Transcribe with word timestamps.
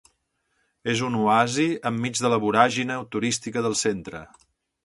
És 0.93 1.03
un 1.07 1.17
oasi 1.19 1.67
enmig 1.91 2.23
de 2.23 2.33
la 2.35 2.41
voràgine 2.47 2.99
turística 3.17 3.67
del 3.67 3.81
centre. 3.87 4.27